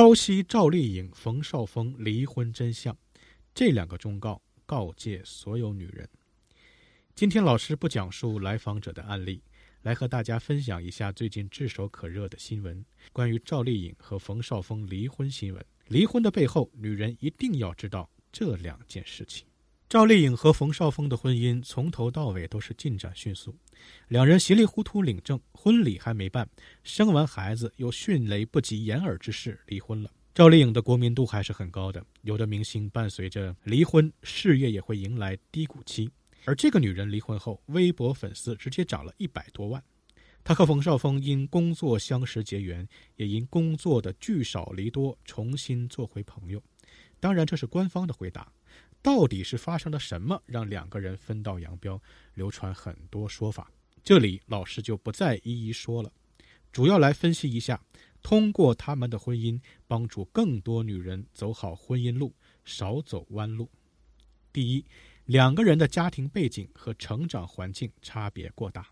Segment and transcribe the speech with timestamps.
[0.00, 2.96] 剖析赵丽颖、冯绍峰离婚真相，
[3.52, 6.08] 这两个忠告告诫所有女人。
[7.16, 9.42] 今天老师不讲述来访者的案例，
[9.82, 15.66] 来和大家分享一下最近炙手可热的新闻——关于赵丽颖和冯绍峰离婚新闻。
[15.88, 19.48] 离婚的背后，女人一定要知道这两件事情。
[19.88, 23.56] 赵丽颖和冯绍峰的婚姻从头到尾都是进展迅速，
[24.08, 26.48] 两人稀里糊涂领证，婚礼还没办，
[26.82, 30.10] 生完孩子又迅雷不及掩耳之势离婚了。
[30.34, 36.08] 赵丽颖的国民度还是很高的，有的明星伴随着离婚，事业也会迎来低谷期。
[36.44, 39.82] 而这个女人离婚后，微博粉丝直接涨了一百多万。
[40.44, 46.62] 她和冯绍峰因工作相识结缘，也因工作的聚少离多重新做回朋友。
[47.20, 48.50] 当然，这是官方的回答。
[49.00, 52.00] 到底是发生了什么，让两个人分道扬镳？
[52.34, 53.70] 流传很多说法，
[54.02, 56.12] 这里老师就不再一一说了，
[56.72, 57.80] 主要来分析一下，
[58.22, 62.34] 通过他们的婚姻，帮助更多女人走好婚姻路，
[62.64, 63.70] 少走弯路。
[64.52, 64.84] 第一，
[65.26, 68.88] 两个人的家庭背景和成长环境差别过大。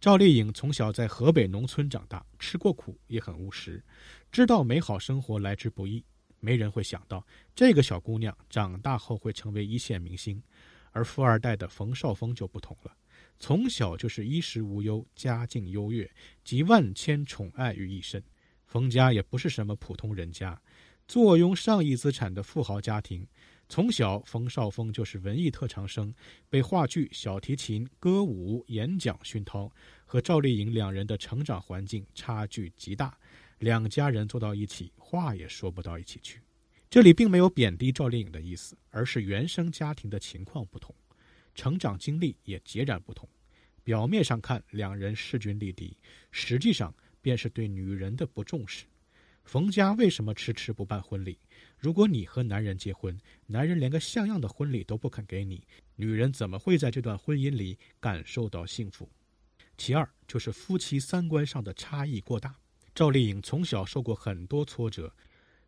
[0.00, 3.84] 赵丽颖从小在河北农村长大，吃过苦，也很务实，
[4.32, 6.02] 知道美好生活来之不易。
[6.40, 7.24] 没人会想到，
[7.54, 10.42] 这个小姑娘长大后会成为一线明星，
[10.90, 12.92] 而富二代的冯绍峰就不同了，
[13.38, 16.10] 从小就是衣食无忧，家境优越，
[16.42, 18.22] 集万千宠爱于一身。
[18.66, 20.60] 冯家也不是什么普通人家，
[21.06, 23.26] 坐拥上亿资产的富豪家庭。
[23.68, 26.12] 从小，冯绍峰就是文艺特长生，
[26.48, 29.70] 被话剧、小提琴、歌舞、演讲熏陶，
[30.04, 33.16] 和赵丽颖两人的成长环境差距极大。
[33.60, 36.40] 两家人坐到一起，话也说不到一起去。
[36.88, 40.94] 这里并没有贬低赵丽颖的意思，而是原生家庭的情况不同，
[41.54, 43.28] 成长经历也截然不同。
[43.84, 45.94] 表面上看，两人势均力敌，
[46.30, 48.86] 实际上便是对女人的不重视。
[49.44, 51.38] 冯家为什么迟迟不办婚礼？
[51.76, 53.14] 如果你和男人结婚，
[53.46, 55.62] 男人连个像样的婚礼都不肯给你，
[55.96, 59.06] 女人怎么会在这段婚姻里感受到幸福？
[59.76, 62.56] 其二就是夫妻三观上的差异过大。
[63.00, 65.10] 赵丽颖从小受过很多挫折，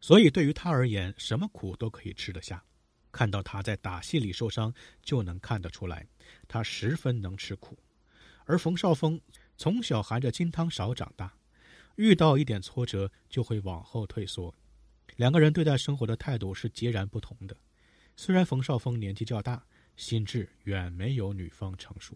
[0.02, 2.62] 所以对于她而言，什么苦都可以吃得下。
[3.10, 4.70] 看到她在打戏里受伤，
[5.00, 6.06] 就能看得出来，
[6.46, 7.78] 她十分能吃苦。
[8.44, 9.18] 而冯绍峰
[9.56, 11.32] 从小含着金汤勺长大，
[11.96, 14.54] 遇到一点挫折就会往后退缩。
[15.16, 17.56] 两个人对待生活的态度是截然不同的。
[18.14, 19.64] 虽然冯绍峰年纪较大，
[19.96, 22.14] 心智远没有女方成熟。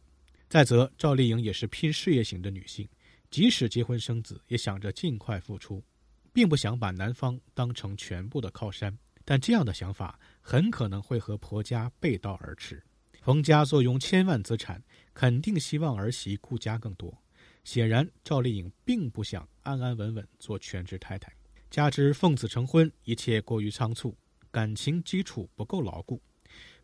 [0.50, 2.86] 再则，赵丽颖也是拼事业型的女性。
[3.30, 5.82] 即使结婚生子，也想着尽快复出，
[6.32, 8.96] 并不想把男方当成全部的靠山。
[9.24, 12.82] 但这样的想法很可能会和婆家背道而驰。
[13.22, 14.80] 冯家坐拥千万资产，
[15.12, 17.12] 肯定希望儿媳顾家更多。
[17.64, 21.32] 显然，赵丽颖并不想安安稳稳做全职太太。
[21.68, 24.16] 加之奉子成婚，一切过于仓促，
[24.52, 26.22] 感情基础不够牢固。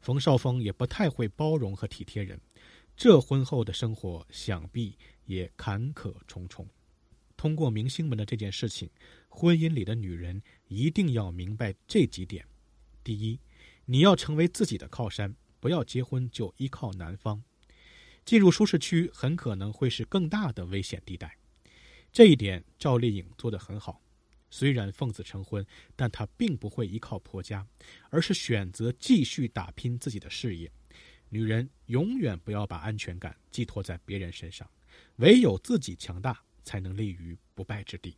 [0.00, 2.40] 冯绍峰也不太会包容和体贴人。
[2.96, 4.98] 这婚后的生活想必
[5.32, 6.68] 也坎坷重重。
[7.36, 8.88] 通过明星们的这件事情，
[9.28, 12.46] 婚姻里的女人一定要明白这几点：
[13.02, 13.40] 第一，
[13.86, 17.42] 你要成为自己的靠山，不要结婚就依靠男方。
[18.24, 21.36] 进入舒适区很可能会是更大的危险地带。
[22.12, 24.00] 这一点赵丽颖做得很好。
[24.48, 25.66] 虽然奉子成婚，
[25.96, 27.66] 但她并不会依靠婆家，
[28.10, 30.70] 而是选择继续打拼自己的事业。
[31.34, 34.70] 女人永远不要把安全感寄托在别人身上，
[35.16, 38.14] 唯有自己强大，才能立于不败之地。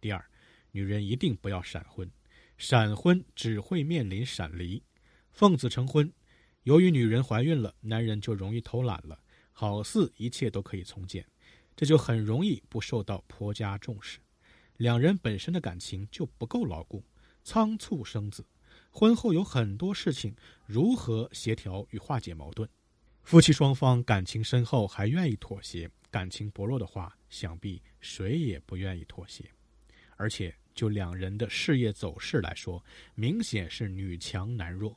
[0.00, 0.26] 第二，
[0.72, 2.10] 女人一定不要闪婚，
[2.58, 4.82] 闪婚只会面临闪离。
[5.30, 6.12] 奉子成婚，
[6.64, 9.22] 由于女人怀孕了，男人就容易偷懒了，
[9.52, 11.24] 好似一切都可以从简，
[11.76, 14.18] 这就很容易不受到婆家重视，
[14.78, 17.04] 两人本身的感情就不够牢固，
[17.44, 18.44] 仓促生子。
[18.98, 20.34] 婚后有很多事情，
[20.64, 22.66] 如何协调与化解矛盾？
[23.24, 29.44] 夫妻双方感情深厚还愿意妥协，感情薄弱的话，想必谁也不愿意妥协。
[30.16, 32.82] 而且就两人的事业走势来说，
[33.14, 34.96] 明显是女强男弱，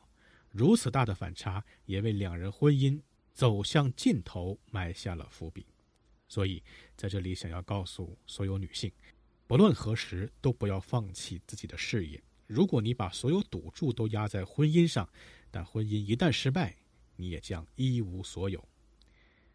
[0.50, 2.98] 如此大的反差，也为两人婚姻
[3.34, 5.66] 走向尽头埋下了伏笔。
[6.30, 6.64] 所以
[6.96, 8.90] 在这里想要告诉所有女性，
[9.46, 12.24] 不论何时都不要放弃自己的事业。
[12.50, 15.08] 如果你把所有赌注都压在婚姻上，
[15.52, 16.76] 但婚姻一旦失败，
[17.16, 18.68] 你也将一无所有。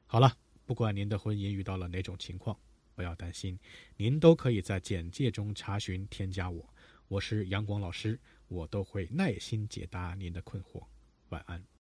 [0.07, 2.57] 好了，不管您的婚姻遇到了哪种情况，
[2.95, 3.59] 不要担心，
[3.97, 6.73] 您都可以在简介中查询添加我，
[7.09, 10.87] 我是阳光老师，我都会耐心解答您的困惑。
[11.31, 11.65] 晚安。